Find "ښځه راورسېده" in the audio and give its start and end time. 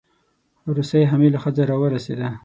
1.43-2.29